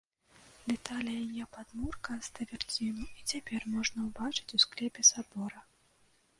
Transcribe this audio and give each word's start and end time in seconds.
Дэталі 0.69 1.11
яе 1.25 1.43
падмурка 1.57 2.17
з 2.29 2.33
траверціну 2.39 3.03
і 3.19 3.29
цяпер 3.35 3.61
можна 3.77 4.09
ўбачыць 4.09 4.51
у 4.59 4.65
склепе 4.67 5.01
сабора. 5.15 5.59